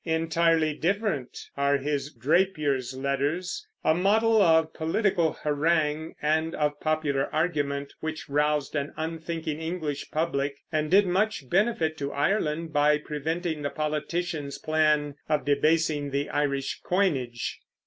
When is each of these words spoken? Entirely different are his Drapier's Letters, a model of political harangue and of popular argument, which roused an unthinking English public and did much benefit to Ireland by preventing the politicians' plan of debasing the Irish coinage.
Entirely 0.03 0.73
different 0.73 1.47
are 1.55 1.77
his 1.77 2.11
Drapier's 2.11 2.95
Letters, 2.97 3.67
a 3.83 3.93
model 3.93 4.41
of 4.41 4.73
political 4.73 5.33
harangue 5.33 6.15
and 6.19 6.55
of 6.55 6.79
popular 6.79 7.27
argument, 7.31 7.93
which 7.99 8.27
roused 8.27 8.75
an 8.75 8.93
unthinking 8.97 9.61
English 9.61 10.09
public 10.09 10.55
and 10.71 10.89
did 10.89 11.05
much 11.05 11.47
benefit 11.51 11.97
to 11.99 12.11
Ireland 12.11 12.73
by 12.73 12.97
preventing 12.97 13.61
the 13.61 13.69
politicians' 13.69 14.57
plan 14.57 15.17
of 15.29 15.45
debasing 15.45 16.09
the 16.09 16.31
Irish 16.31 16.79
coinage. 16.83 17.59